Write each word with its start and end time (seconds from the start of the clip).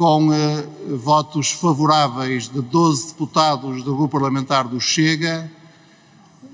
com 0.00 0.32
eh, 0.32 0.64
votos 0.96 1.52
favoráveis 1.52 2.48
de 2.48 2.62
12 2.62 3.08
deputados 3.08 3.82
do 3.82 3.94
Grupo 3.94 4.18
Parlamentar 4.18 4.66
do 4.66 4.80
Chega, 4.80 5.52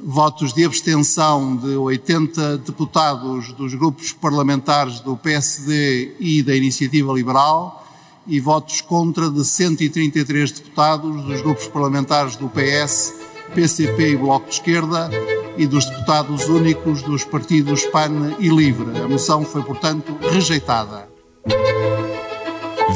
votos 0.03 0.53
de 0.53 0.65
abstenção 0.65 1.55
de 1.55 1.77
80 1.77 2.59
deputados 2.59 3.53
dos 3.53 3.73
grupos 3.75 4.11
parlamentares 4.11 4.99
do 4.99 5.17
PSD 5.17 6.17
e 6.19 6.43
da 6.43 6.57
Iniciativa 6.57 7.13
Liberal 7.13 7.87
e 8.27 8.41
votos 8.41 8.81
contra 8.81 9.31
de 9.31 9.45
133 9.45 10.51
deputados 10.51 11.23
dos 11.23 11.41
grupos 11.41 11.69
parlamentares 11.69 12.35
do 12.35 12.49
PS, 12.49 13.15
PCP 13.55 14.09
e 14.09 14.17
Bloco 14.17 14.49
de 14.49 14.55
Esquerda 14.55 15.09
e 15.57 15.69
dos 15.69 15.85
deputados 15.85 16.49
únicos 16.49 17.01
dos 17.01 17.23
partidos 17.23 17.85
PAN 17.85 18.35
e 18.41 18.49
LIVRE. 18.49 19.03
A 19.05 19.07
moção 19.07 19.45
foi, 19.45 19.63
portanto, 19.63 20.17
rejeitada. 20.33 21.07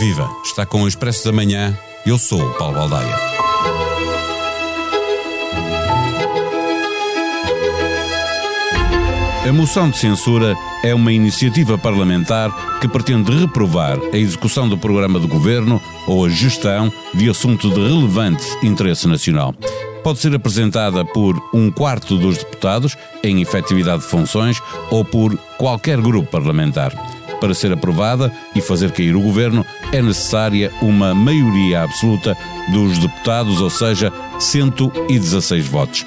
Viva! 0.01 0.35
Está 0.43 0.65
com 0.65 0.85
o 0.85 0.89
Expresso 0.89 1.27
da 1.27 1.31
Manhã. 1.31 1.79
Eu 2.07 2.17
sou 2.17 2.41
o 2.41 2.55
Paulo 2.55 2.75
Baldaia. 2.75 3.15
A 9.47 9.53
moção 9.53 9.91
de 9.91 9.99
censura 9.99 10.57
é 10.83 10.95
uma 10.95 11.13
iniciativa 11.13 11.77
parlamentar 11.77 12.79
que 12.81 12.89
pretende 12.89 13.31
reprovar 13.31 13.99
a 14.11 14.17
execução 14.17 14.67
do 14.67 14.79
programa 14.79 15.19
do 15.19 15.29
governo 15.29 15.79
ou 16.07 16.25
a 16.25 16.31
gestão 16.31 16.91
de 17.13 17.29
assunto 17.29 17.69
de 17.69 17.87
relevante 17.87 18.47
interesse 18.63 19.07
nacional. 19.07 19.55
Pode 20.03 20.19
ser 20.21 20.35
apresentada 20.35 21.05
por 21.05 21.39
um 21.53 21.71
quarto 21.71 22.17
dos 22.17 22.39
deputados 22.39 22.97
em 23.23 23.43
efetividade 23.43 24.01
de 24.01 24.09
funções 24.09 24.63
ou 24.91 25.05
por 25.05 25.37
qualquer 25.59 26.01
grupo 26.01 26.31
parlamentar. 26.31 27.10
Para 27.41 27.55
ser 27.55 27.73
aprovada 27.73 28.33
e 28.55 28.61
fazer 28.61 28.93
cair 28.93 29.17
o 29.17 29.21
governo, 29.21 29.65
é 29.93 30.03
necessária 30.03 30.71
uma 30.83 31.15
maioria 31.15 31.83
absoluta 31.83 32.37
dos 32.73 32.99
deputados, 32.99 33.61
ou 33.61 33.71
seja, 33.71 34.13
116 34.39 35.67
votos. 35.67 36.07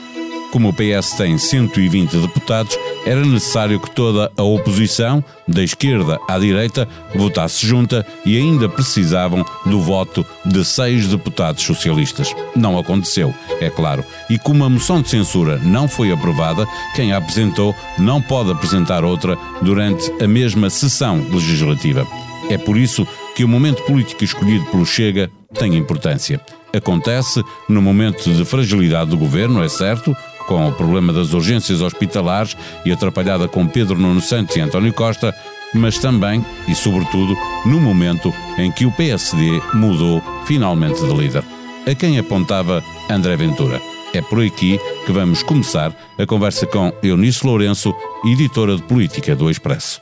Como 0.53 0.69
o 0.69 0.73
PS 0.73 1.13
tem 1.17 1.35
120 1.35 2.15
deputados, 2.15 2.77
era 3.07 3.25
necessário 3.25 3.79
que 3.79 3.89
toda 3.89 4.31
a 4.37 4.43
oposição, 4.43 5.25
da 5.47 5.63
esquerda 5.63 6.19
à 6.29 6.37
direita, 6.37 6.87
votasse 7.15 7.65
junta 7.65 8.05
e 8.23 8.37
ainda 8.37 8.69
precisavam 8.69 9.43
do 9.65 9.81
voto 9.81 10.23
de 10.45 10.63
seis 10.63 11.07
deputados 11.07 11.63
socialistas. 11.63 12.35
Não 12.55 12.77
aconteceu, 12.77 13.33
é 13.59 13.67
claro. 13.67 14.05
E 14.29 14.37
como 14.37 14.63
a 14.63 14.69
moção 14.69 15.01
de 15.01 15.09
censura 15.09 15.57
não 15.57 15.87
foi 15.87 16.11
aprovada, 16.11 16.67
quem 16.95 17.13
a 17.13 17.17
apresentou 17.17 17.75
não 17.97 18.21
pode 18.21 18.51
apresentar 18.51 19.03
outra 19.03 19.35
durante 19.63 20.07
a 20.23 20.27
mesma 20.27 20.69
sessão 20.69 21.17
legislativa. 21.31 22.05
É 22.51 22.59
por 22.59 22.77
isso 22.77 23.07
que 23.35 23.43
o 23.43 23.47
momento 23.47 23.81
político 23.85 24.23
escolhido 24.23 24.65
pelo 24.65 24.85
Chega 24.85 25.31
tem 25.55 25.75
importância. 25.75 26.39
Acontece 26.75 27.43
no 27.69 27.83
momento 27.83 28.33
de 28.33 28.43
fragilidade 28.43 29.11
do 29.11 29.17
governo, 29.17 29.63
é 29.63 29.69
certo, 29.69 30.15
com 30.47 30.67
o 30.67 30.71
problema 30.71 31.11
das 31.13 31.33
urgências 31.33 31.81
hospitalares 31.81 32.55
e 32.85 32.91
atrapalhada 32.91 33.47
com 33.47 33.67
Pedro 33.67 33.97
Nuno 33.97 34.21
Santos 34.21 34.55
e 34.55 34.61
António 34.61 34.93
Costa, 34.93 35.35
mas 35.73 35.97
também 35.97 36.45
e 36.67 36.75
sobretudo 36.75 37.35
no 37.65 37.79
momento 37.79 38.33
em 38.57 38.71
que 38.71 38.85
o 38.85 38.91
PSD 38.91 39.61
mudou 39.73 40.21
finalmente 40.45 41.01
de 41.01 41.13
líder. 41.13 41.43
A 41.89 41.95
quem 41.95 42.17
apontava 42.17 42.83
André 43.09 43.35
Ventura. 43.35 43.81
É 44.13 44.21
por 44.21 44.43
aqui 44.43 44.79
que 45.05 45.11
vamos 45.11 45.41
começar 45.41 45.91
a 46.19 46.25
conversa 46.25 46.67
com 46.67 46.93
Eunice 47.01 47.45
Lourenço, 47.45 47.93
editora 48.23 48.75
de 48.75 48.83
política 48.83 49.35
do 49.35 49.49
Expresso. 49.49 49.99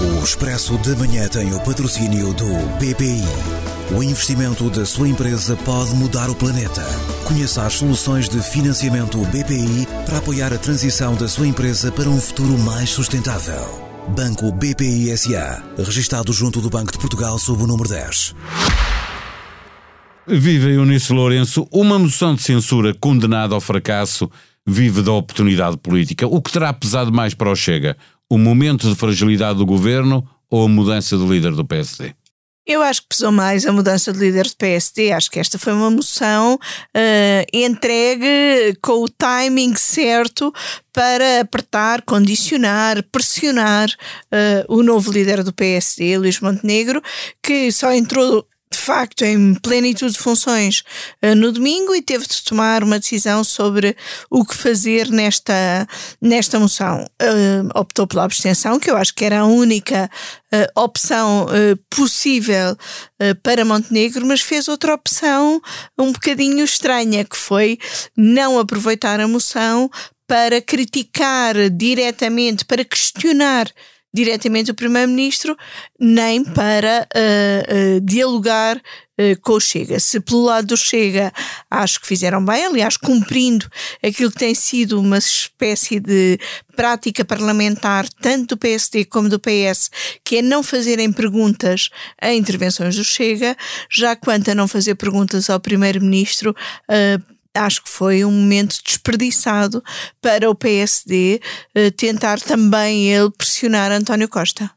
O 0.00 0.24
Expresso 0.24 0.78
de 0.78 0.94
Manhã 0.96 1.28
tem 1.28 1.52
o 1.52 1.60
patrocínio 1.60 2.32
do 2.32 2.46
BPI. 2.78 3.73
O 3.92 4.02
investimento 4.02 4.70
da 4.70 4.86
sua 4.86 5.08
empresa 5.08 5.56
pode 5.56 5.94
mudar 5.94 6.30
o 6.30 6.34
planeta. 6.34 6.82
Conheça 7.24 7.66
as 7.66 7.74
soluções 7.74 8.28
de 8.28 8.40
financiamento 8.42 9.18
BPI 9.26 9.86
para 10.06 10.18
apoiar 10.18 10.54
a 10.54 10.58
transição 10.58 11.14
da 11.14 11.28
sua 11.28 11.46
empresa 11.46 11.92
para 11.92 12.08
um 12.08 12.18
futuro 12.18 12.58
mais 12.58 12.88
sustentável. 12.88 13.84
Banco 14.08 14.50
BPI 14.52 15.16
SA, 15.18 15.62
registado 15.76 16.32
junto 16.32 16.62
do 16.62 16.70
Banco 16.70 16.92
de 16.92 16.98
Portugal 16.98 17.38
sob 17.38 17.62
o 17.62 17.66
número 17.66 17.88
10. 17.88 18.34
Viva 20.26 20.70
Eunice 20.70 21.12
Lourenço, 21.12 21.68
uma 21.70 21.98
moção 21.98 22.34
de 22.34 22.42
censura 22.42 22.94
condenada 22.94 23.54
ao 23.54 23.60
fracasso 23.60 24.30
vive 24.66 25.02
da 25.02 25.12
oportunidade 25.12 25.76
política. 25.76 26.26
O 26.26 26.40
que 26.40 26.50
terá 26.50 26.72
pesado 26.72 27.12
mais 27.12 27.34
para 27.34 27.50
o 27.50 27.54
Chega? 27.54 27.98
O 28.30 28.38
momento 28.38 28.88
de 28.88 28.94
fragilidade 28.94 29.58
do 29.58 29.66
governo 29.66 30.26
ou 30.50 30.64
a 30.64 30.68
mudança 30.68 31.18
de 31.18 31.26
líder 31.26 31.52
do 31.52 31.66
PSD? 31.66 32.14
Eu 32.66 32.80
acho 32.82 33.02
que 33.02 33.08
pesou 33.08 33.30
mais 33.30 33.66
a 33.66 33.72
mudança 33.72 34.10
de 34.10 34.18
líder 34.18 34.44
do 34.44 34.56
PSD. 34.56 35.12
Acho 35.12 35.30
que 35.30 35.38
esta 35.38 35.58
foi 35.58 35.74
uma 35.74 35.90
moção 35.90 36.54
uh, 36.54 37.46
entregue 37.52 38.74
com 38.80 39.02
o 39.02 39.08
timing 39.08 39.74
certo 39.74 40.52
para 40.90 41.40
apertar, 41.40 42.00
condicionar, 42.02 43.02
pressionar 43.12 43.90
uh, 43.90 44.74
o 44.74 44.82
novo 44.82 45.12
líder 45.12 45.42
do 45.42 45.52
PSD, 45.52 46.16
Luís 46.16 46.40
Montenegro, 46.40 47.02
que 47.42 47.70
só 47.70 47.92
entrou 47.92 48.46
de 48.74 48.80
facto 48.80 49.22
em 49.22 49.54
plenitude 49.54 50.12
de 50.12 50.18
funções 50.18 50.82
uh, 51.24 51.34
no 51.34 51.52
domingo 51.52 51.94
e 51.94 52.02
teve 52.02 52.26
de 52.26 52.42
tomar 52.42 52.82
uma 52.82 52.98
decisão 52.98 53.44
sobre 53.44 53.96
o 54.28 54.44
que 54.44 54.54
fazer 54.54 55.08
nesta, 55.10 55.86
nesta 56.20 56.58
moção. 56.58 57.06
Uh, 57.22 57.78
optou 57.78 58.06
pela 58.06 58.24
abstenção, 58.24 58.80
que 58.80 58.90
eu 58.90 58.96
acho 58.96 59.14
que 59.14 59.24
era 59.24 59.40
a 59.40 59.46
única 59.46 60.10
uh, 60.52 60.80
opção 60.80 61.46
possível 61.88 62.76
para 63.42 63.64
Montenegro, 63.64 64.26
mas 64.26 64.40
fez 64.40 64.68
outra 64.68 64.94
opção 64.94 65.60
um 65.98 66.12
bocadinho 66.12 66.64
estranha, 66.64 67.24
que 67.24 67.36
foi 67.36 67.78
não 68.16 68.58
aproveitar 68.58 69.20
a 69.20 69.28
moção 69.28 69.90
para 70.26 70.60
criticar 70.60 71.54
diretamente, 71.70 72.64
para 72.64 72.84
questionar 72.84 73.70
diretamente 74.14 74.70
o 74.70 74.74
Primeiro-Ministro, 74.74 75.56
nem 75.98 76.44
para 76.44 77.08
uh, 77.12 77.96
uh, 77.96 78.00
dialogar 78.00 78.76
uh, 78.76 79.40
com 79.42 79.54
o 79.54 79.60
Chega. 79.60 79.98
Se 79.98 80.20
pelo 80.20 80.44
lado 80.44 80.68
do 80.68 80.76
Chega 80.76 81.32
acho 81.68 82.00
que 82.00 82.06
fizeram 82.06 82.44
bem, 82.44 82.64
aliás, 82.64 82.96
cumprindo 82.96 83.66
aquilo 84.00 84.30
que 84.30 84.38
tem 84.38 84.54
sido 84.54 85.00
uma 85.00 85.18
espécie 85.18 85.98
de 85.98 86.38
prática 86.76 87.24
parlamentar, 87.24 88.08
tanto 88.20 88.54
do 88.54 88.58
PSD 88.58 89.04
como 89.06 89.28
do 89.28 89.40
PS, 89.40 89.90
que 90.24 90.36
é 90.36 90.42
não 90.42 90.62
fazerem 90.62 91.12
perguntas 91.12 91.90
a 92.20 92.32
intervenções 92.32 92.94
do 92.94 93.02
Chega, 93.02 93.56
já 93.90 94.14
quanto 94.14 94.48
a 94.48 94.54
não 94.54 94.68
fazer 94.68 94.94
perguntas 94.94 95.50
ao 95.50 95.58
Primeiro-Ministro, 95.58 96.54
acho 97.54 97.82
que 97.82 97.88
foi 97.88 98.24
um 98.24 98.30
momento 98.30 98.76
desperdiçado 98.84 99.82
para 100.20 100.50
o 100.50 100.54
PSD 100.54 101.40
eh, 101.74 101.90
tentar 101.90 102.40
também 102.40 103.10
ele 103.10 103.30
pressionar 103.30 103.90
António 103.92 104.28
Costa. 104.28 104.70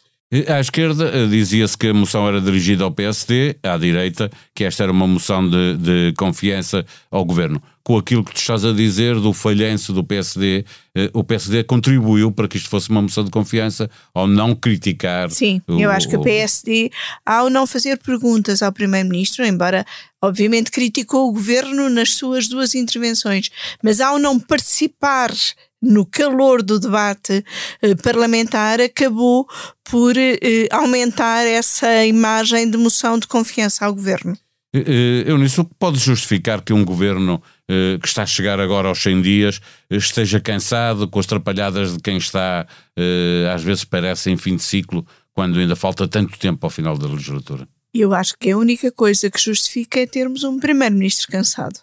À 0.48 0.60
esquerda 0.60 1.10
eh, 1.14 1.26
dizia-se 1.26 1.78
que 1.78 1.88
a 1.88 1.94
moção 1.94 2.28
era 2.28 2.42
dirigida 2.42 2.84
ao 2.84 2.92
PSD, 2.92 3.56
à 3.64 3.78
direita, 3.78 4.30
que 4.54 4.66
esta 4.66 4.84
era 4.84 4.92
uma 4.92 5.08
moção 5.08 5.50
de, 5.50 5.78
de 5.78 6.14
confiança 6.18 6.86
ao 7.10 7.24
governo. 7.24 7.62
Com 7.88 7.98
aquilo 7.98 8.22
que 8.22 8.34
tu 8.34 8.38
estás 8.38 8.66
a 8.66 8.74
dizer 8.74 9.16
do 9.16 9.32
falhanço 9.32 9.94
do 9.94 10.04
PSD, 10.04 10.66
eh, 10.94 11.10
o 11.14 11.24
PSD 11.24 11.64
contribuiu 11.64 12.34
para 12.34 12.46
que 12.46 12.58
isto 12.58 12.68
fosse 12.68 12.90
uma 12.90 13.02
moção 13.02 13.24
de 13.24 13.32
confiança 13.32 13.90
ao 14.14 14.28
não 14.28 14.54
criticar. 14.54 15.32
Sim, 15.32 15.62
o, 15.66 15.80
eu 15.80 15.90
acho 15.90 16.10
que 16.10 16.18
o 16.18 16.22
PSD, 16.22 16.92
ao 17.26 17.50
não 17.50 17.66
fazer 17.66 17.98
perguntas 18.00 18.62
ao 18.62 18.74
Primeiro-Ministro, 18.74 19.46
embora 19.46 19.86
obviamente 20.22 20.70
criticou 20.70 21.30
o 21.30 21.32
governo 21.32 21.90
nas 21.90 22.16
suas 22.16 22.50
duas 22.50 22.76
intervenções, 22.76 23.50
mas 23.82 24.02
ao 24.02 24.20
não 24.20 24.38
participar 24.38 25.32
no 25.82 26.06
calor 26.06 26.62
do 26.62 26.82
debate 26.82 27.42
eh, 27.82 27.96
parlamentar, 28.04 28.82
acabou 28.82 29.48
por 29.90 30.18
eh, 30.18 30.68
aumentar 30.72 31.46
essa 31.46 32.06
imagem 32.06 32.70
de 32.70 32.78
moção 32.78 33.18
de 33.18 33.28
confiança 33.28 33.86
ao 33.86 33.94
governo. 33.94 34.38
Eh, 34.74 35.24
eu 35.26 35.38
nisso 35.38 35.64
pode 35.80 35.98
justificar 36.00 36.62
que 36.62 36.74
um 36.74 36.84
governo 36.84 37.42
eh, 37.70 37.98
que 38.02 38.08
está 38.08 38.24
a 38.24 38.26
chegar 38.26 38.60
agora 38.60 38.88
aos 38.88 39.02
100 39.02 39.22
dias 39.22 39.62
eh, 39.90 39.98
esteja 39.98 40.40
cansado 40.40 41.08
com 41.08 41.20
as 41.20 41.26
trapalhadas 41.26 41.94
de 41.94 42.00
quem 42.00 42.18
está, 42.18 42.66
eh, 42.96 43.52
às 43.54 43.64
vezes 43.64 43.84
parece 43.84 44.32
em 44.32 44.38
fim 44.38 44.56
de 44.56 44.64
ciclo, 44.64 45.06
quando 45.34 45.60
ainda 45.60 45.76
falta 45.76 46.08
tanto 46.08 46.38
tempo 46.40 46.66
ao 46.66 46.70
final 46.70 46.98
da 46.98 47.08
legislatura? 47.08 47.68
Eu 47.94 48.14
acho 48.14 48.38
que 48.38 48.52
a 48.52 48.58
única 48.58 48.92
coisa 48.92 49.30
que 49.30 49.40
justifica 49.40 50.00
é 50.00 50.06
termos 50.06 50.44
um 50.44 50.60
primeiro-ministro 50.60 51.28
cansado. 51.28 51.80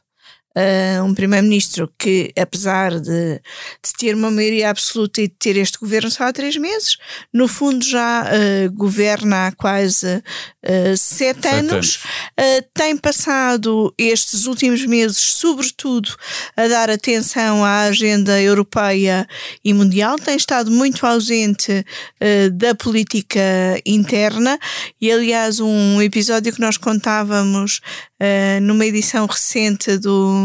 Uh, 0.57 1.05
um 1.05 1.15
primeiro-ministro 1.15 1.93
que, 1.99 2.33
apesar 2.39 2.99
de, 2.99 3.35
de, 3.35 3.93
ter 3.99 4.15
uma 4.15 4.31
maioria 4.31 4.71
absoluta 4.71 5.21
e 5.21 5.29
de 5.29 5.35
ter 5.35 5.57
este 5.57 5.79
governo 5.79 6.11
só 6.11 6.25
há 6.25 6.33
três 6.33 6.57
meses, 6.57 6.97
no 7.33 7.49
fundo 7.49 7.85
já 7.85 8.25
uh, 8.25 8.73
governa 8.73 9.49
há 9.49 9.53
quase 9.53 10.17
uh, 10.17 10.97
sete, 10.97 11.43
sete, 11.43 11.49
anos, 11.49 12.01
anos. 12.37 12.65
tem 12.73 12.97
passado 12.97 13.93
estes 13.99 14.47
últimos 14.47 14.85
meses, 14.87 15.19
sobretudo, 15.19 16.15
a 16.57 16.69
dar 16.69 16.91
atenção 16.91 17.65
à 17.65 17.83
agenda 17.83 18.41
europeia 18.41 19.27
e 19.65 19.73
mundial, 19.73 20.17
tem 20.17 20.37
estado 20.37 20.71
muito 20.71 21.07
ausente 21.07 21.85
da 22.53 22.75
política 22.75 23.41
interna 23.85 24.59
e, 25.01 25.11
aliás, 25.11 25.61
um 25.61 26.01
episódio 26.01 26.53
que 26.53 26.61
nós 26.61 26.77
contávamos 26.77 27.81
numa 28.63 28.87
edição 28.87 29.27
recente 29.27 29.99
do, 29.99 30.44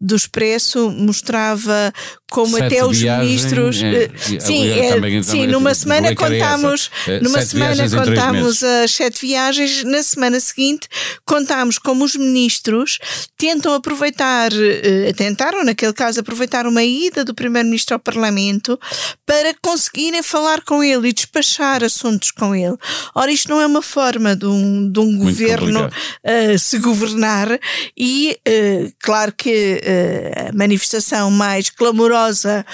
do 0.00 0.16
Expresso 0.16 0.90
mostrava 0.90 1.92
como 2.30 2.56
sete 2.56 2.74
até 2.74 2.84
os 2.84 2.98
viagem, 2.98 3.26
ministros. 3.26 3.82
É, 3.82 4.04
uh, 4.06 4.40
sim, 4.40 4.68
é, 4.68 4.94
também, 4.94 5.22
sim 5.22 5.46
numa 5.46 5.74
semana 5.74 6.14
contámos, 6.14 6.90
numa 7.20 7.42
semana 7.42 7.88
contámos 7.88 8.62
as 8.62 8.90
sete 8.90 9.20
viagens, 9.20 9.84
na 9.84 10.02
semana 10.02 10.40
seguinte 10.40 10.88
contámos 11.26 11.78
como 11.78 12.04
os 12.04 12.16
ministros 12.16 12.98
tentam 13.36 13.74
aproveitar, 13.74 14.50
uh, 14.52 15.14
tentaram 15.16 15.64
naquele 15.64 15.92
caso 15.92 16.20
aproveitar 16.20 16.66
uma 16.66 16.82
ida 16.82 17.24
do 17.24 17.34
primeiro-ministro 17.34 17.94
ao 17.94 18.00
Parlamento 18.00 18.78
para 19.26 19.54
conseguirem 19.62 20.22
falar 20.22 20.62
com 20.62 20.82
ele 20.82 21.08
e 21.08 21.12
despachar 21.12 21.84
assuntos 21.84 22.30
com 22.30 22.54
ele. 22.54 22.76
Ora, 23.14 23.30
isto 23.30 23.48
não 23.48 23.60
é 23.60 23.66
uma 23.66 23.82
forma 23.82 24.34
de 24.34 24.46
um, 24.46 24.90
de 24.90 25.00
um 25.00 25.18
governo 25.18 25.86
uh, 25.86 26.58
se 26.58 26.78
governar 26.78 27.58
e, 27.96 28.38
uh, 28.48 28.92
claro 29.00 29.31
que 29.32 29.80
uh, 29.82 30.48
a 30.48 30.52
manifestação 30.52 31.30
mais 31.30 31.70
clamorosa 31.70 32.64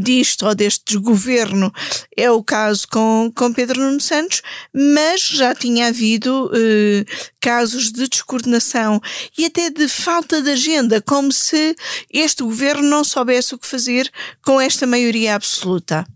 disto 0.00 0.46
ou 0.46 0.54
deste 0.54 0.84
desgoverno 0.86 1.72
é 2.16 2.30
o 2.30 2.42
caso 2.42 2.86
com, 2.88 3.32
com 3.34 3.52
Pedro 3.52 3.80
Nuno 3.80 4.00
Santos, 4.00 4.42
mas 4.74 5.22
já 5.22 5.54
tinha 5.54 5.88
havido 5.88 6.50
casos 7.40 7.90
de 7.90 8.08
descoordenação 8.08 9.00
e 9.36 9.46
até 9.46 9.70
de 9.70 9.88
falta 9.88 10.42
de 10.42 10.50
agenda, 10.50 11.00
como 11.00 11.32
se 11.32 11.74
este 12.12 12.42
governo 12.42 12.88
não 12.88 13.04
soubesse 13.04 13.54
o 13.54 13.58
que 13.58 13.66
fazer 13.66 14.10
com 14.44 14.60
esta 14.60 14.86
maioria 14.86 15.34
absoluta. 15.34 16.06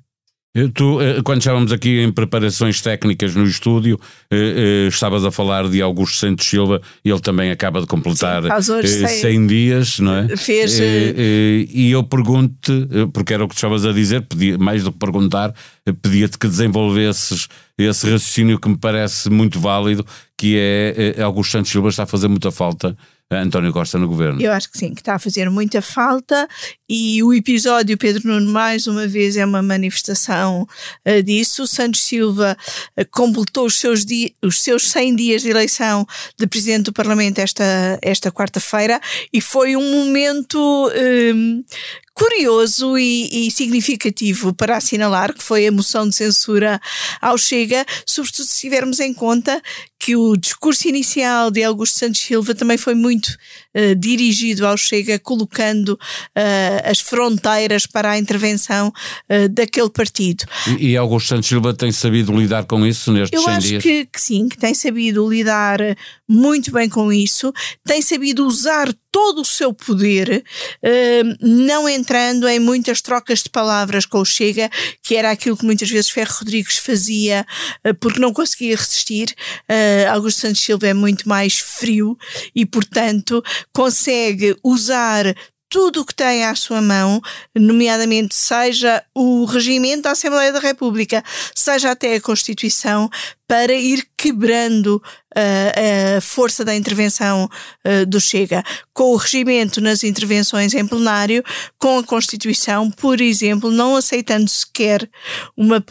Tu, 0.72 1.00
eh, 1.02 1.22
quando 1.22 1.40
estávamos 1.40 1.70
aqui 1.70 2.00
em 2.00 2.10
preparações 2.10 2.80
técnicas 2.80 3.34
no 3.34 3.44
estúdio, 3.44 4.00
eh, 4.30 4.86
eh, 4.86 4.88
estavas 4.88 5.22
a 5.22 5.30
falar 5.30 5.68
de 5.68 5.82
Augusto 5.82 6.16
Santos 6.16 6.46
Silva, 6.46 6.80
ele 7.04 7.20
também 7.20 7.50
acaba 7.50 7.78
de 7.80 7.86
completar 7.86 8.42
Sim, 8.62 9.06
100 9.06 9.46
dias, 9.46 9.98
não 9.98 10.16
é? 10.16 10.36
Fez. 10.36 10.78
E 10.78 11.90
eu 11.90 12.02
pergunto-te, 12.02 12.88
porque 13.12 13.34
era 13.34 13.44
o 13.44 13.48
que 13.48 13.54
estavas 13.54 13.84
a 13.84 13.92
dizer, 13.92 14.22
pedia, 14.22 14.56
mais 14.56 14.82
do 14.82 14.92
que 14.92 14.98
perguntar, 14.98 15.54
pedia-te 16.00 16.38
que 16.38 16.48
desenvolvesses 16.48 17.48
esse 17.76 18.10
raciocínio 18.10 18.58
que 18.58 18.68
me 18.68 18.78
parece 18.78 19.28
muito 19.28 19.60
válido, 19.60 20.06
que 20.38 20.56
é 20.56 21.22
Augusto 21.22 21.52
Santos 21.52 21.70
Silva 21.70 21.90
está 21.90 22.04
a 22.04 22.06
fazer 22.06 22.28
muita 22.28 22.50
falta 22.50 22.96
António 23.30 23.72
Costa 23.72 23.98
no 23.98 24.06
governo. 24.06 24.40
Eu 24.40 24.52
acho 24.52 24.70
que 24.70 24.78
sim, 24.78 24.94
que 24.94 25.00
está 25.00 25.16
a 25.16 25.18
fazer 25.18 25.50
muita 25.50 25.82
falta 25.82 26.48
e 26.88 27.20
o 27.24 27.34
episódio 27.34 27.98
Pedro 27.98 28.28
Nuno 28.28 28.52
mais 28.52 28.86
uma 28.86 29.08
vez 29.08 29.36
é 29.36 29.44
uma 29.44 29.60
manifestação 29.60 30.62
uh, 30.62 31.22
disso. 31.24 31.66
Santos 31.66 32.02
Silva 32.02 32.56
uh, 32.96 33.04
completou 33.10 33.66
os 33.66 33.80
seus, 33.80 34.04
os 34.40 34.62
seus 34.62 34.88
100 34.90 35.16
dias 35.16 35.42
de 35.42 35.50
eleição 35.50 36.06
de 36.38 36.46
Presidente 36.46 36.84
do 36.84 36.92
Parlamento 36.92 37.40
esta, 37.40 37.98
esta 38.00 38.30
quarta-feira 38.30 39.00
e 39.32 39.40
foi 39.40 39.74
um 39.74 40.04
momento 40.04 40.86
uh, 40.86 41.64
curioso 42.16 42.96
e, 42.96 43.46
e, 43.46 43.50
significativo 43.50 44.54
para 44.54 44.78
assinalar, 44.78 45.34
que 45.34 45.44
foi 45.44 45.66
a 45.66 45.72
moção 45.72 46.08
de 46.08 46.16
censura 46.16 46.80
ao 47.20 47.36
Chega, 47.36 47.84
sobretudo 48.06 48.46
se 48.46 48.60
tivermos 48.60 49.00
em 49.00 49.12
conta 49.12 49.60
que 49.98 50.16
o 50.16 50.34
discurso 50.34 50.88
inicial 50.88 51.50
de 51.50 51.62
Augusto 51.62 51.98
Santos 51.98 52.20
Silva 52.20 52.54
também 52.54 52.78
foi 52.78 52.94
muito 52.94 53.36
uh, 53.76 53.94
dirigido 53.94 54.66
ao 54.66 54.76
Chega, 54.76 55.18
colocando 55.18 55.90
uh, 55.90 55.98
as 56.90 57.00
fronteiras 57.00 57.86
para 57.86 58.12
a 58.12 58.18
intervenção 58.18 58.88
uh, 58.88 59.48
daquele 59.50 59.90
partido. 59.90 60.44
E, 60.78 60.88
e, 60.88 60.96
Augusto 60.96 61.28
Santos 61.28 61.48
Silva 61.48 61.74
tem 61.74 61.92
sabido 61.92 62.36
lidar 62.36 62.64
com 62.64 62.86
isso 62.86 63.12
nestes 63.12 63.38
Eu 63.38 63.44
100 63.44 63.54
acho 63.54 63.68
dias? 63.68 63.82
Que, 63.82 64.06
que 64.06 64.20
sim, 64.20 64.48
que 64.48 64.56
tem 64.56 64.72
sabido 64.72 65.28
lidar 65.28 65.78
muito 66.28 66.72
bem 66.72 66.88
com 66.88 67.12
isso, 67.12 67.52
tem 67.84 68.00
sabido 68.00 68.46
usar 68.46 68.92
todo 69.12 69.40
o 69.40 69.44
seu 69.44 69.72
poder, 69.72 70.44
não 71.40 71.88
entrando 71.88 72.46
em 72.46 72.58
muitas 72.58 73.00
trocas 73.00 73.42
de 73.42 73.48
palavras 73.48 74.04
com 74.04 74.18
o 74.18 74.24
Chega, 74.24 74.68
que 75.02 75.14
era 75.14 75.30
aquilo 75.30 75.56
que 75.56 75.64
muitas 75.64 75.88
vezes 75.88 76.10
Ferro 76.10 76.34
Rodrigues 76.40 76.76
fazia 76.76 77.46
porque 77.98 78.20
não 78.20 78.32
conseguia 78.32 78.76
resistir 78.76 79.34
Augusto 80.10 80.40
Santos 80.40 80.60
Silva 80.60 80.88
é 80.88 80.94
muito 80.94 81.26
mais 81.26 81.58
frio 81.58 82.18
e, 82.54 82.66
portanto, 82.66 83.42
consegue 83.72 84.56
usar 84.62 85.34
tudo 85.68 86.00
o 86.00 86.04
que 86.04 86.14
tem 86.14 86.44
à 86.44 86.54
sua 86.54 86.80
mão, 86.80 87.20
nomeadamente 87.54 88.34
seja 88.34 89.02
o 89.14 89.44
regimento 89.44 90.02
da 90.02 90.12
Assembleia 90.12 90.52
da 90.52 90.60
República, 90.60 91.22
seja 91.54 91.90
até 91.90 92.14
a 92.14 92.20
Constituição, 92.20 93.10
para 93.48 93.74
ir 93.74 94.06
quebrando 94.16 95.02
a 96.16 96.20
força 96.20 96.64
da 96.64 96.74
intervenção 96.74 97.44
uh, 97.84 98.06
do 98.06 98.20
Chega, 98.20 98.62
com 98.92 99.12
o 99.12 99.16
regimento 99.16 99.80
nas 99.80 100.02
intervenções 100.02 100.74
em 100.74 100.86
plenário, 100.86 101.44
com 101.78 101.98
a 101.98 102.04
Constituição, 102.04 102.90
por 102.90 103.20
exemplo, 103.20 103.70
não 103.70 103.96
aceitando 103.96 104.48
sequer 104.48 105.08
uma, 105.56 105.84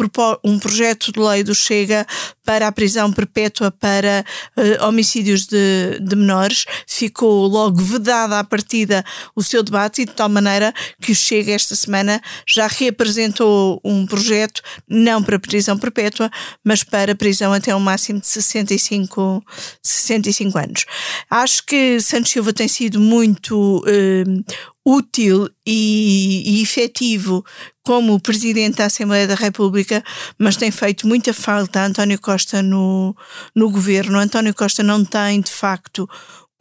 um 0.43 0.57
projeto 0.59 1.11
de 1.11 1.19
lei 1.19 1.43
do 1.43 1.53
Chega 1.53 2.05
para 2.43 2.67
a 2.67 2.71
prisão 2.71 3.11
perpétua 3.11 3.71
para 3.71 4.25
uh, 4.57 4.87
homicídios 4.87 5.45
de, 5.45 5.99
de 6.01 6.15
menores, 6.15 6.65
ficou 6.87 7.47
logo 7.47 7.81
vedada 7.81 8.39
à 8.39 8.43
partida 8.43 9.03
o 9.35 9.43
seu 9.43 9.61
debate 9.61 10.01
e 10.01 10.05
de 10.05 10.13
tal 10.13 10.29
maneira 10.29 10.73
que 11.01 11.11
o 11.11 11.15
Chega 11.15 11.51
esta 11.51 11.75
semana 11.75 12.21
já 12.47 12.67
reapresentou 12.67 13.79
um 13.83 14.05
projeto 14.05 14.61
não 14.89 15.21
para 15.21 15.39
prisão 15.39 15.77
perpétua, 15.77 16.29
mas 16.63 16.83
para 16.83 17.15
prisão 17.15 17.35
prisão 17.35 17.51
até 17.51 17.75
um 17.75 17.79
máximo 17.79 18.19
de 18.19 18.27
65, 18.27 19.34
65 19.81 20.57
anos. 20.57 20.85
Acho 21.29 21.65
que 21.65 21.99
Santos 21.99 22.31
Silva 22.31 22.53
tem 22.53 22.67
sido 22.67 22.99
muito 22.99 23.79
uh, 23.79 24.45
útil 24.85 25.49
e, 25.65 26.43
e 26.45 26.61
efetivo 26.61 27.43
como 27.83 28.19
Presidente 28.19 28.77
da 28.77 28.85
Assembleia 28.85 29.27
da 29.27 29.35
República, 29.35 30.03
mas 30.37 30.55
tem 30.55 30.71
feito 30.71 31.07
muita 31.07 31.33
falta 31.33 31.81
a 31.81 31.85
António 31.85 32.19
Costa 32.19 32.61
no, 32.61 33.15
no 33.55 33.69
governo. 33.69 34.19
António 34.19 34.53
Costa 34.53 34.83
não 34.83 35.03
tem, 35.03 35.41
de 35.41 35.51
facto, 35.51 36.07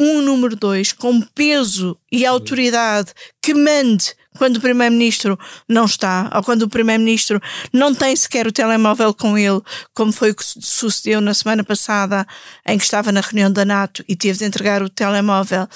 um 0.00 0.22
número 0.22 0.56
dois 0.56 0.92
com 0.92 1.20
peso 1.20 1.96
e 2.10 2.26
autoridade 2.26 3.12
que 3.42 3.54
mande 3.54 4.14
quando 4.36 4.56
o 4.56 4.60
Primeiro-Ministro 4.60 5.38
não 5.68 5.84
está, 5.84 6.30
ou 6.34 6.42
quando 6.42 6.62
o 6.62 6.68
Primeiro-Ministro 6.68 7.40
não 7.72 7.94
tem 7.94 8.14
sequer 8.16 8.46
o 8.46 8.52
telemóvel 8.52 9.14
com 9.14 9.38
ele, 9.38 9.60
como 9.94 10.12
foi 10.12 10.32
o 10.32 10.34
que 10.34 10.44
sucedeu 10.44 11.20
na 11.20 11.32
semana 11.32 11.62
passada, 11.62 12.26
em 12.66 12.76
que 12.76 12.84
estava 12.84 13.12
na 13.12 13.20
reunião 13.20 13.50
da 13.50 13.64
NATO 13.64 14.04
e 14.08 14.16
teve 14.16 14.40
de 14.40 14.44
entregar 14.44 14.82
o 14.82 14.88
telemóvel, 14.88 15.68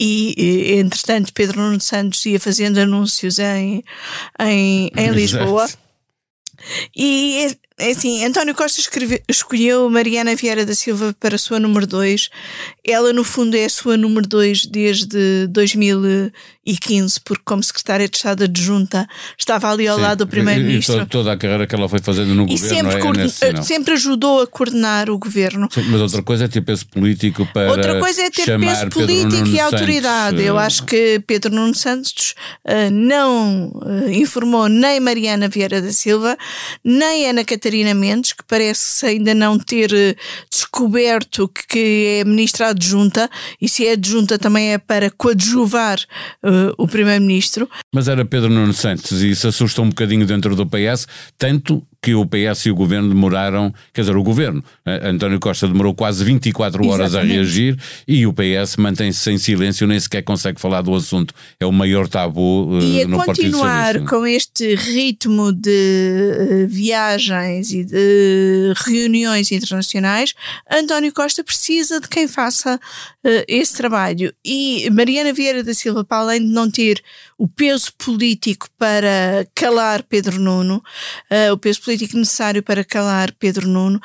e, 0.00 0.76
entretanto 0.78 1.32
Pedro 1.32 1.60
Nuno 1.60 1.80
Santos 1.80 1.95
ia 2.26 2.40
fazendo 2.40 2.78
anúncios 2.78 3.38
em, 3.38 3.84
em, 4.40 4.90
em 4.96 5.10
Lisboa. 5.10 5.68
E 6.94 7.56
é 7.78 7.90
assim, 7.90 8.24
António 8.24 8.54
Costa 8.54 8.80
escreve, 8.80 9.22
escolheu 9.28 9.88
Mariana 9.90 10.34
Vieira 10.34 10.64
da 10.64 10.74
Silva 10.74 11.14
para 11.20 11.34
a 11.36 11.38
sua 11.38 11.60
número 11.60 11.86
2. 11.86 12.30
Ela, 12.84 13.12
no 13.12 13.22
fundo, 13.22 13.54
é 13.56 13.66
a 13.66 13.70
sua 13.70 13.96
número 13.96 14.26
2 14.26 14.66
desde 14.66 15.46
2015, 16.66 17.20
porque, 17.24 17.42
como 17.44 17.62
secretária 17.62 18.08
de 18.08 18.16
Estado 18.16 18.44
adjunta, 18.44 19.06
estava 19.38 19.70
ali 19.70 19.86
ao 19.86 19.96
Sim. 19.96 20.02
lado 20.02 20.18
do 20.24 20.26
Primeiro-Ministro. 20.26 21.06
Toda 21.06 21.32
a 21.32 21.36
carreira 21.36 21.66
que 21.66 21.74
ela 21.74 21.88
foi 21.88 22.00
fazendo 22.00 22.34
no 22.34 22.44
e 22.44 22.58
governo. 22.58 22.90
Sempre, 22.90 23.08
é 23.08 23.22
nesse, 23.22 23.62
sempre 23.62 23.94
ajudou 23.94 24.42
a 24.42 24.46
coordenar 24.46 25.08
o 25.08 25.18
governo. 25.18 25.68
Sim, 25.70 25.84
mas 25.88 26.00
outra 26.00 26.22
coisa 26.22 26.44
é 26.44 26.48
ter 26.48 26.62
peso 26.62 26.86
político 26.86 27.46
para. 27.52 27.70
Outra 27.70 27.98
coisa 28.00 28.22
é 28.22 28.30
ter 28.30 28.58
peso 28.58 28.88
político 28.88 29.46
e 29.46 29.60
autoridade. 29.60 30.36
Santos. 30.36 30.46
Eu 30.46 30.58
acho 30.58 30.84
que 30.84 31.22
Pedro 31.26 31.54
Nuno 31.54 31.74
Santos 31.74 32.34
uh, 32.64 32.90
não 32.90 33.68
uh, 33.68 34.10
informou 34.10 34.68
nem 34.68 34.98
Mariana 34.98 35.48
Vieira 35.48 35.80
da 35.80 35.92
Silva, 35.92 36.36
nem 36.82 37.28
Ana 37.28 37.44
Catarina 37.44 37.94
Mendes, 37.94 38.32
que 38.32 38.42
parece 38.46 39.06
ainda 39.06 39.34
não 39.34 39.58
ter 39.58 39.92
eh, 39.92 40.14
descoberto 40.50 41.50
que 41.68 42.20
é 42.20 42.24
ministra 42.24 42.68
adjunta, 42.68 43.30
e 43.60 43.68
se 43.68 43.86
é 43.86 43.92
adjunta 43.92 44.38
também 44.38 44.72
é 44.72 44.78
para 44.78 45.10
coadjuvar 45.10 45.98
uh, 46.56 46.74
o 46.78 46.88
primeiro-ministro. 46.88 47.68
Mas 47.94 48.08
era 48.08 48.24
Pedro 48.24 48.50
Nuno 48.50 48.72
Santos 48.72 49.22
e 49.22 49.30
isso 49.30 49.48
assusta 49.48 49.82
um 49.82 49.88
bocadinho 49.88 50.26
dentro 50.26 50.56
do 50.56 50.66
PS, 50.66 51.06
tanto 51.38 51.86
que 52.02 52.14
o 52.14 52.24
PS 52.26 52.66
e 52.66 52.70
o 52.70 52.74
governo 52.74 53.08
demoraram, 53.08 53.72
quer 53.92 54.02
dizer, 54.02 54.16
o 54.16 54.22
governo, 54.22 54.62
António 54.84 55.40
Costa 55.40 55.66
demorou 55.66 55.94
quase 55.94 56.24
24 56.24 56.86
horas 56.86 57.08
Exatamente. 57.08 57.32
a 57.32 57.36
reagir 57.36 57.78
e 58.06 58.26
o 58.26 58.32
PS 58.32 58.76
mantém-se 58.76 59.30
em 59.30 59.38
silêncio, 59.38 59.86
nem 59.86 59.98
sequer 59.98 60.22
consegue 60.22 60.60
falar 60.60 60.82
do 60.82 60.94
assunto. 60.94 61.34
É 61.58 61.66
o 61.66 61.72
maior 61.72 62.08
tabu 62.08 62.68
uh, 62.70 62.80
e 62.80 63.04
no 63.04 63.18
Partido 63.18 63.52
Socialista. 63.52 64.00
continuar 64.00 64.08
com 64.08 64.26
este 64.26 64.74
ritmo 64.74 65.52
de 65.52 65.70
uh, 65.70 66.68
viagens 66.68 67.70
e 67.72 67.84
de 67.84 68.72
reuniões 68.84 69.50
internacionais, 69.50 70.34
António 70.70 71.12
Costa 71.12 71.42
precisa 71.42 72.00
de 72.00 72.08
quem 72.08 72.28
faça 72.28 72.76
uh, 72.76 73.44
esse 73.48 73.76
trabalho. 73.76 74.32
E 74.44 74.88
Mariana 74.90 75.32
Vieira 75.32 75.62
da 75.62 75.74
Silva, 75.74 76.04
para 76.04 76.18
além 76.18 76.40
de 76.40 76.52
não 76.52 76.70
ter 76.70 77.02
o 77.38 77.46
peso 77.46 77.92
político 77.98 78.68
para 78.78 79.46
calar 79.54 80.02
Pedro 80.02 80.38
Nuno, 80.38 80.82
uh, 81.30 81.52
o 81.52 81.58
peso 81.58 81.82
político 81.82 82.16
necessário 82.16 82.62
para 82.62 82.84
calar 82.84 83.32
Pedro 83.32 83.68
Nuno, 83.68 84.00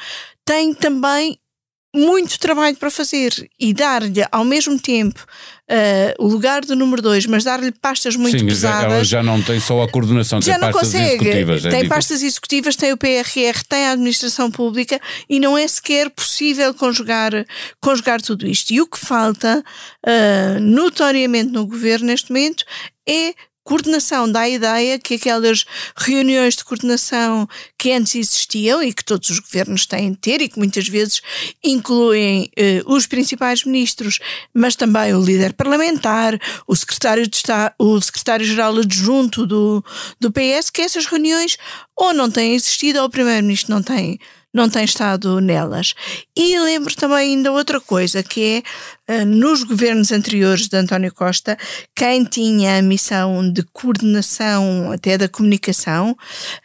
tem 0.45 0.73
também 0.73 1.39
muito 1.93 2.39
trabalho 2.39 2.75
para 2.77 2.89
fazer 2.89 3.49
e 3.59 3.73
dar-lhe 3.73 4.25
ao 4.31 4.45
mesmo 4.45 4.79
tempo 4.79 5.25
uh, 5.71 6.23
o 6.23 6.27
lugar 6.27 6.61
do 6.61 6.75
número 6.75 7.01
2, 7.01 7.25
mas 7.27 7.43
dar-lhe 7.43 7.71
pastas 7.71 8.15
muito 8.15 8.37
Sim, 8.37 8.45
pesadas. 8.45 8.91
Ela 8.91 9.03
já 9.03 9.23
não 9.23 9.41
tem 9.41 9.59
só 9.59 9.81
a 9.81 9.87
coordenação, 9.87 10.41
já 10.41 10.53
tem 10.53 10.61
não 10.61 10.71
pastas 10.71 10.91
consegue. 10.91 11.15
executivas. 11.15 11.65
É 11.65 11.69
tem 11.69 11.87
pastas 11.87 12.21
executivas, 12.21 12.75
tem 12.75 12.91
o 12.91 12.97
PRR, 12.97 13.63
tem 13.67 13.87
a 13.87 13.91
administração 13.91 14.51
pública 14.51 14.99
e 15.29 15.39
não 15.39 15.57
é 15.57 15.67
sequer 15.67 16.09
possível 16.09 16.73
conjugar, 16.73 17.31
conjugar 17.81 18.21
tudo 18.21 18.45
isto. 18.45 18.71
E 18.71 18.81
o 18.81 18.87
que 18.87 18.99
falta 18.99 19.63
uh, 20.05 20.59
notoriamente 20.59 21.51
no 21.51 21.65
governo 21.65 22.07
neste 22.07 22.31
momento 22.31 22.65
é 23.07 23.33
coordenação 23.71 24.29
dá 24.29 24.41
a 24.41 24.49
ideia 24.49 24.99
que 24.99 25.13
aquelas 25.13 25.63
reuniões 25.95 26.57
de 26.57 26.65
coordenação 26.65 27.47
que 27.77 27.93
antes 27.93 28.15
existiam 28.15 28.83
e 28.83 28.91
que 28.91 29.01
todos 29.01 29.29
os 29.29 29.39
governos 29.39 29.85
têm 29.85 30.11
de 30.11 30.17
ter 30.17 30.41
e 30.41 30.49
que 30.49 30.59
muitas 30.59 30.89
vezes 30.89 31.21
incluem 31.63 32.51
eh, 32.57 32.83
os 32.85 33.07
principais 33.07 33.63
ministros, 33.63 34.19
mas 34.53 34.75
também 34.75 35.13
o 35.13 35.23
líder 35.23 35.53
parlamentar, 35.53 36.37
o 36.67 36.75
secretário 36.75 37.25
de 37.25 37.37
Estado, 37.37 37.73
o 37.79 38.01
secretário-geral 38.01 38.75
adjunto 38.75 39.47
do, 39.47 39.81
do 40.19 40.29
PS, 40.33 40.69
que 40.69 40.81
essas 40.81 41.05
reuniões 41.05 41.57
ou 41.95 42.13
não 42.13 42.29
têm 42.29 42.53
existido 42.53 42.99
ou 42.99 43.05
o 43.05 43.09
primeiro-ministro 43.09 43.73
não 43.73 43.81
tem 43.81 44.19
não 44.53 44.69
tem 44.69 44.83
estado 44.83 45.39
nelas. 45.39 45.93
E 46.35 46.59
lembro 46.59 46.95
também 46.95 47.35
ainda 47.35 47.51
outra 47.51 47.79
coisa, 47.79 48.21
que 48.21 48.63
é 49.07 49.13
eh, 49.13 49.25
nos 49.25 49.63
governos 49.63 50.11
anteriores 50.11 50.67
de 50.67 50.77
António 50.77 51.13
Costa, 51.13 51.57
quem 51.95 52.23
tinha 52.23 52.77
a 52.77 52.81
missão 52.81 53.49
de 53.51 53.63
coordenação 53.71 54.91
até 54.91 55.17
da 55.17 55.29
comunicação 55.29 56.15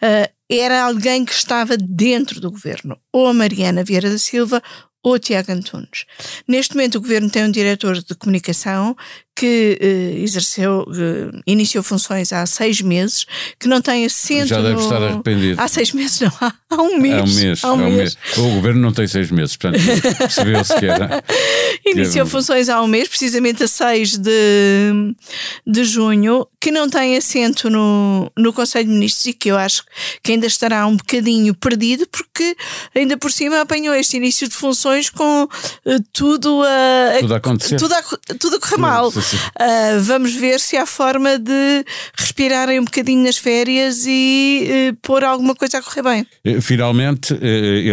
eh, 0.00 0.30
era 0.48 0.84
alguém 0.84 1.24
que 1.24 1.32
estava 1.32 1.76
dentro 1.76 2.40
do 2.40 2.50
governo, 2.50 2.96
ou 3.12 3.26
a 3.26 3.34
Mariana 3.34 3.82
Vieira 3.82 4.10
da 4.10 4.18
Silva 4.18 4.62
ou 5.02 5.20
Tiago 5.20 5.52
Antunes. 5.52 6.04
Neste 6.48 6.74
momento 6.74 6.96
o 6.96 7.00
governo 7.00 7.30
tem 7.30 7.44
um 7.44 7.50
diretor 7.50 8.02
de 8.02 8.14
comunicação 8.16 8.96
que 9.36 9.78
uh, 9.80 10.22
exerceu, 10.22 10.86
uh, 10.88 11.42
iniciou 11.46 11.84
funções 11.84 12.32
há 12.32 12.46
seis 12.46 12.80
meses, 12.80 13.26
que 13.60 13.68
não 13.68 13.82
tem 13.82 14.06
assento. 14.06 14.48
Já 14.48 14.62
deve 14.62 14.76
no... 14.76 14.80
estar 14.80 15.02
arrependido. 15.02 15.60
Há 15.60 15.68
seis 15.68 15.92
meses, 15.92 16.18
não, 16.20 16.32
há, 16.40 16.54
há 16.70 16.82
um 16.82 16.98
mês. 16.98 17.14
Há 17.14 17.22
um 17.22 17.34
mês. 17.34 17.64
Há 17.64 17.72
um, 17.72 17.76
mês. 17.76 17.96
mês. 17.96 18.38
O 18.38 18.54
governo 18.54 18.80
não 18.80 18.92
tem 18.92 19.06
seis 19.06 19.30
meses, 19.30 19.56
portanto, 19.56 19.82
percebeu-se 20.18 20.74
que 20.76 20.86
era. 20.86 21.22
Iniciou 21.84 22.24
que 22.24 22.32
funções 22.32 22.70
há 22.70 22.82
um 22.82 22.86
mês, 22.86 23.08
precisamente 23.08 23.62
a 23.62 23.68
6 23.68 24.16
de, 24.16 25.14
de 25.66 25.84
junho, 25.84 26.46
que 26.60 26.70
não 26.70 26.88
tem 26.88 27.16
assento 27.16 27.68
no, 27.68 28.32
no 28.36 28.52
Conselho 28.52 28.86
de 28.86 28.92
Ministros 28.92 29.26
e 29.26 29.32
que 29.32 29.50
eu 29.50 29.58
acho 29.58 29.84
que 30.22 30.32
ainda 30.32 30.46
estará 30.46 30.86
um 30.86 30.96
bocadinho 30.96 31.54
perdido, 31.54 32.08
porque 32.08 32.56
ainda 32.94 33.16
por 33.16 33.30
cima 33.30 33.60
apanhou 33.60 33.94
este 33.94 34.16
início 34.16 34.48
de 34.48 34.54
funções 34.54 35.10
com 35.10 35.44
uh, 35.44 35.48
tudo 36.12 36.62
a, 36.62 37.20
tudo 37.20 37.34
a 37.34 37.36
acontecer. 37.36 37.76
Tudo 37.76 37.94
a, 37.94 38.02
tudo 38.38 38.56
a 38.56 38.60
correr 38.60 38.78
mal. 38.78 39.12
Uh, 39.34 40.00
vamos 40.02 40.34
ver 40.34 40.60
se 40.60 40.76
há 40.76 40.86
forma 40.86 41.38
de 41.38 41.84
respirarem 42.16 42.80
um 42.80 42.84
bocadinho 42.84 43.24
nas 43.24 43.36
férias 43.36 44.04
e 44.06 44.90
uh, 44.92 44.96
pôr 45.02 45.24
alguma 45.24 45.54
coisa 45.54 45.78
a 45.78 45.82
correr 45.82 46.02
bem. 46.02 46.26
Eh, 46.44 46.60
finalmente, 46.60 47.32
uh, 47.32 47.38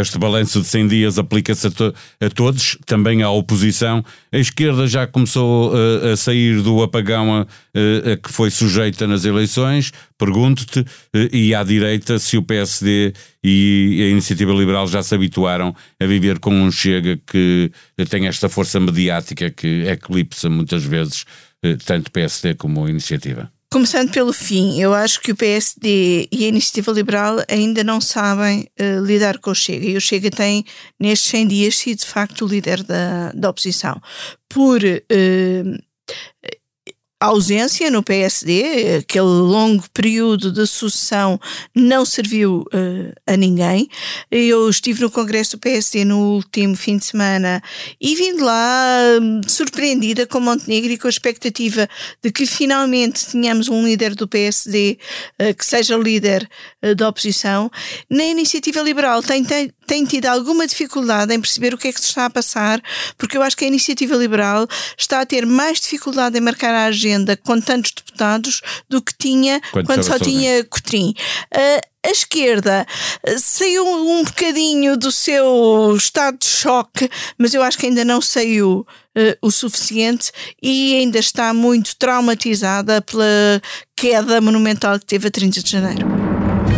este 0.02 0.18
balanço 0.18 0.62
de 0.62 0.68
100 0.68 0.88
dias 0.88 1.20
aplica-se 1.20 1.68
a, 1.68 1.72
to 1.72 1.94
a, 2.20 2.30
todos, 2.30 2.78
também 2.86 3.24
à 3.24 3.30
oposição. 3.30 4.04
A 4.32 4.38
esquerda 4.38 4.88
já 4.88 5.06
começou 5.06 5.74
a 6.12 6.18
sair 6.18 6.62
do 6.62 6.82
apagão 6.82 7.36
a, 7.36 7.42
a, 7.42 8.18
que 8.18 8.32
foi 8.32 8.50
sujeita 8.50 9.06
nas 9.06 9.26
eleições. 9.26 9.92
Pergunto-te, 10.24 10.86
e 11.34 11.54
à 11.54 11.64
direita, 11.64 12.18
se 12.18 12.38
o 12.38 12.44
PSD 12.44 13.12
e 13.44 14.00
a 14.04 14.08
Iniciativa 14.10 14.54
Liberal 14.54 14.88
já 14.88 15.04
se 15.04 15.14
habituaram 15.14 15.76
a 16.00 16.06
viver 16.06 16.40
com 16.40 16.54
um 16.54 16.72
Chega 16.72 17.20
que 17.28 17.70
tem 18.10 18.26
esta 18.26 18.48
força 18.48 18.80
mediática 18.80 19.50
que 19.50 19.84
eclipsa 19.86 20.50
muitas 20.50 20.86
vezes 20.86 21.26
eh, 21.62 21.76
tanto 21.86 22.10
PSD 22.10 22.54
como 22.54 22.86
a 22.86 22.90
iniciativa? 22.90 23.52
Começando 23.70 24.12
pelo 24.12 24.32
fim, 24.32 24.80
eu 24.80 24.94
acho 24.94 25.20
que 25.20 25.34
o 25.34 25.36
PSD 25.36 26.30
e 26.32 26.46
a 26.46 26.48
Iniciativa 26.48 26.94
Liberal 26.94 27.44
ainda 27.50 27.84
não 27.84 28.00
sabem 28.00 28.66
uh, 28.80 29.04
lidar 29.04 29.40
com 29.40 29.52
o 29.52 29.56
Chega. 29.56 29.86
E 29.86 29.98
o 29.98 30.02
Chega 30.02 30.32
tem, 30.32 30.64
nestes 30.98 31.30
100 31.32 31.48
dias, 31.48 31.76
sido 31.76 32.00
de 32.00 32.06
facto 32.06 32.46
o 32.46 32.48
líder 32.48 32.82
da, 32.84 33.34
da 33.34 33.50
oposição. 33.50 34.02
Por 34.48 34.82
uh, 34.82 35.84
ausência 37.26 37.90
no 37.90 38.04
PSD, 38.04 38.98
aquele 39.00 39.24
longo 39.24 39.84
período 39.94 40.52
de 40.52 40.68
sucessão 40.68 41.40
não 41.74 42.06
serviu 42.06 42.66
uh, 42.74 43.14
a 43.26 43.38
ninguém. 43.38 43.88
Eu 44.30 44.70
estive 44.70 45.02
no 45.02 45.10
Congresso 45.10 45.56
do 45.56 45.60
PSD 45.60 46.04
no 46.04 46.36
último 46.36 46.76
fim 46.76 46.98
de 46.98 47.06
semana 47.06 47.62
e 48.00 48.16
vim 48.16 48.36
de 48.36 48.42
lá 48.42 48.98
hum, 49.22 49.42
surpreendida 49.48 50.28
com 50.28 50.40
Montenegro 50.40 50.92
e 50.92 50.98
com 50.98 51.08
a 51.08 51.10
expectativa 51.10 51.88
de 52.22 52.32
que 52.32 52.46
finalmente 52.46 53.26
tenhamos 53.28 53.70
um 53.70 53.86
líder 53.86 54.16
do 54.16 54.28
PSD 54.28 54.98
uh, 55.42 55.54
que 55.54 55.66
seja 55.66 55.96
líder 55.96 56.50
uh, 56.84 56.94
da 56.94 57.08
oposição. 57.08 57.72
Na 58.10 58.26
iniciativa 58.26 58.82
liberal 58.82 59.24
tem, 59.24 59.44
tem, 59.44 59.72
tem 59.94 60.06
tido 60.06 60.26
alguma 60.26 60.66
dificuldade 60.66 61.32
em 61.36 61.40
perceber 61.40 61.72
o 61.72 61.78
que 61.78 61.90
é 61.90 61.94
que 61.94 62.02
se 62.02 62.08
está 62.08 62.26
a 62.26 62.30
passar, 62.30 62.82
porque 63.16 63.38
eu 63.38 63.44
acho 63.44 63.56
que 63.56 63.64
a 63.64 63.68
iniciativa 63.68 64.16
liberal 64.16 64.68
está 64.98 65.22
a 65.22 65.26
ter 65.26 65.46
mais 65.46 65.80
dificuldade 65.80 66.36
em 66.36 66.42
marcar 66.42 66.74
a 66.74 66.86
agenda 66.86 67.38
com 67.38 67.62
tantos 67.62 67.92
deputados 67.92 68.64
do 68.90 69.00
que 69.04 69.14
tinha 69.16 69.62
quando, 69.72 69.86
quando 69.86 70.04
só 70.04 70.18
tinha 70.18 70.64
Cotrim. 70.64 71.14
Uh, 71.54 71.94
a 72.06 72.10
esquerda 72.10 72.88
ah, 73.24 73.38
saiu 73.38 73.86
um 73.86 74.24
bocadinho 74.24 74.98
do 74.98 75.12
seu 75.12 75.96
estado 75.96 76.40
de 76.40 76.48
choque, 76.48 77.08
mas 77.38 77.54
eu 77.54 77.62
acho 77.62 77.78
que 77.78 77.86
ainda 77.86 78.04
não 78.04 78.20
saiu 78.20 78.80
uh, 79.16 79.38
o 79.44 79.52
suficiente 79.52 80.32
e 80.60 80.96
ainda 80.96 81.20
está 81.20 81.54
muito 81.54 81.96
traumatizada 81.98 83.00
pela 83.00 83.62
queda 83.96 84.42
monumental 84.42 85.00
que 85.00 85.06
teve 85.06 85.28
a 85.28 85.32
30 85.32 85.62
de 85.62 85.70
janeiro. 85.70 86.33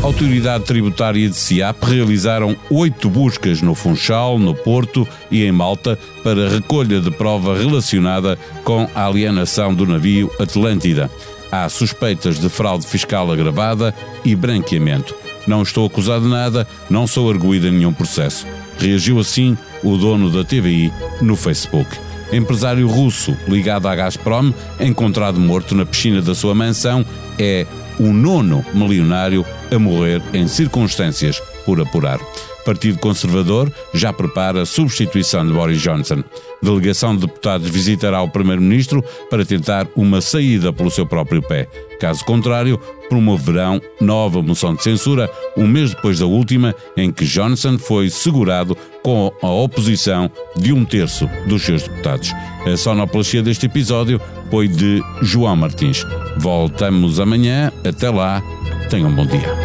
A 0.06 0.08
Autoridade 0.08 0.66
Tributária 0.66 1.28
de 1.28 1.36
SIAP 1.36 1.84
realizaram 1.84 2.56
oito 2.70 3.10
buscas 3.10 3.60
no 3.64 3.74
Funchal, 3.74 4.38
no 4.38 4.54
Porto 4.54 5.08
e 5.32 5.44
em 5.44 5.52
Malta 5.52 5.98
para 6.24 6.48
recolha 6.48 7.02
de 7.02 7.10
prova 7.10 7.58
relacionada 7.58 8.38
com 8.64 8.88
a 8.94 9.08
alienação 9.08 9.74
do 9.74 9.88
navio 9.88 10.32
Atlântida. 10.40 11.10
Há 11.52 11.68
suspeitas 11.70 12.40
de 12.40 12.48
fraude 12.50 12.86
fiscal 12.86 13.32
agravada 13.32 13.96
e 14.24 14.36
branqueamento. 14.36 15.16
Não 15.48 15.64
estou 15.64 15.88
acusado 15.88 16.26
de 16.26 16.30
nada, 16.30 16.68
não 16.88 17.08
sou 17.08 17.28
arguído 17.28 17.68
em 17.68 17.72
nenhum 17.72 17.92
processo. 17.92 18.46
Reagiu 18.78 19.18
assim 19.18 19.58
o 19.84 19.98
dono 19.98 20.30
da 20.30 20.44
TVI 20.44 20.94
no 21.20 21.36
Facebook. 21.36 21.90
Empresário 22.32 22.88
russo 22.88 23.36
ligado 23.48 23.88
à 23.88 23.96
Gazprom, 23.96 24.54
encontrado 24.80 25.40
morto 25.40 25.74
na 25.74 25.84
piscina 25.84 26.22
da 26.22 26.36
sua 26.36 26.54
mansão, 26.54 27.04
é 27.40 27.66
o 28.00 28.14
nono 28.14 28.66
milionário 28.74 29.46
a 29.72 29.80
morrer 29.80 30.22
em 30.34 30.48
circunstâncias 30.48 31.42
por 31.66 31.82
apurar. 31.82 32.20
Partido 32.66 32.98
Conservador 32.98 33.72
já 33.94 34.12
prepara 34.12 34.64
a 34.64 34.66
substituição 34.66 35.46
de 35.46 35.54
Boris 35.54 35.80
Johnson. 35.80 36.24
Delegação 36.62 37.16
de 37.16 37.28
deputados 37.28 37.70
visitará 37.70 38.22
o 38.22 38.30
Primeiro-Ministro 38.30 39.04
para 39.30 39.46
tentar 39.46 39.88
uma 39.96 40.20
saída 40.20 40.74
pelo 40.74 40.90
seu 40.90 41.06
próprio 41.06 41.42
pé. 41.42 41.68
Caso 42.00 42.26
contrário, 42.26 42.80
promoverão 43.08 43.80
nova 44.02 44.42
moção 44.42 44.74
de 44.74 44.84
censura, 44.84 45.30
um 45.56 45.68
mês 45.68 45.92
depois 45.92 46.20
da 46.20 46.26
última, 46.26 46.74
em 46.98 47.12
que 47.12 47.24
Johnson 47.24 47.78
foi 47.78 48.10
segurado 48.10 48.76
com 49.04 49.32
a 49.42 49.48
oposição 49.48 50.30
de 50.58 50.74
um 50.74 50.84
terço 50.84 51.30
dos 51.48 51.62
seus 51.62 51.84
deputados. 51.84 52.34
A 52.66 52.76
sonoplastia 52.76 53.44
deste 53.44 53.68
episódio 53.68 54.20
foi 54.50 54.68
de 54.68 55.02
João 55.22 55.56
Martins. 55.56 56.04
Voltamos 56.38 57.20
amanhã. 57.20 57.72
Até 57.88 58.10
lá. 58.10 58.42
Tenham 58.90 59.10
um 59.10 59.16
bom 59.16 59.26
dia. 59.26 59.65